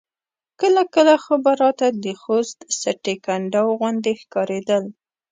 [0.59, 4.83] کله کله خو به راته د خوست سټې کنډاو غوندې ښکارېدل.